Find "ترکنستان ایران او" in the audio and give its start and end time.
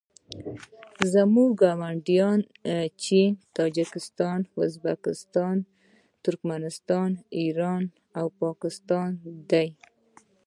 6.23-8.25